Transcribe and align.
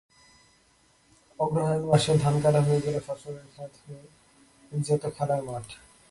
অগ্রহায়ণ 1.39 1.83
মাসে 1.85 2.13
ধান 2.17 2.35
কাটা 2.43 2.61
হয়ে 2.61 2.81
গেলে 2.85 2.99
ফসলের 3.07 3.45
খেত 3.55 3.73
হয়ে 3.83 4.03
যেত 4.71 5.03
খেলার 5.17 5.41
মাঠ। 5.43 5.67